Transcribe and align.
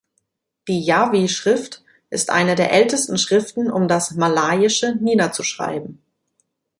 Die 0.67 0.81
Jawi-Schrift 0.83 1.83
ist 2.09 2.31
eine 2.31 2.55
der 2.55 2.71
ältesten 2.73 3.19
Schriften 3.19 3.69
um 3.69 3.87
das 3.87 4.15
Malaiische 4.15 4.95
niederzuschreiben. 4.95 6.01